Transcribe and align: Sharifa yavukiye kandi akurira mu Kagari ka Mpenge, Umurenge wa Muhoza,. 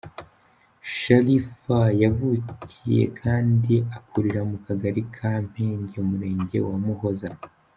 Sharifa 0.97 1.79
yavukiye 2.01 3.03
kandi 3.21 3.75
akurira 3.97 4.41
mu 4.49 4.57
Kagari 4.65 5.01
ka 5.15 5.31
Mpenge, 5.45 5.95
Umurenge 6.03 6.57
wa 6.67 6.75
Muhoza,. 6.85 7.29